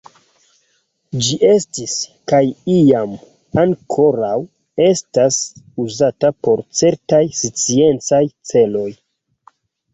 Ĝi 1.25 1.35
estis, 1.49 1.91
kaj 2.33 2.39
iam 2.77 3.13
ankoraŭ 3.65 4.33
estas, 4.87 5.39
uzata 5.87 6.35
por 6.49 6.67
certaj 6.83 7.23
sciencaj 7.45 8.25
celoj. 8.55 8.91